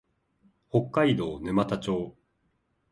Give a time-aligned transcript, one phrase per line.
[0.71, 2.15] 北海道沼田町